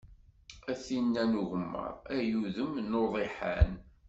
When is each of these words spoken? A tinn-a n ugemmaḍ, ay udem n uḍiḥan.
A 0.71 0.73
tinn-a 0.83 1.23
n 1.29 1.37
ugemmaḍ, 1.41 1.95
ay 2.15 2.29
udem 2.39 2.73
n 2.79 2.99
uḍiḥan. 3.01 3.71